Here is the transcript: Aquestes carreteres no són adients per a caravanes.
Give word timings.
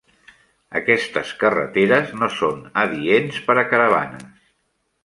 Aquestes 0.79 1.33
carreteres 1.43 2.17
no 2.23 2.31
són 2.39 2.65
adients 2.87 3.41
per 3.51 3.59
a 3.65 3.67
caravanes. 3.77 4.51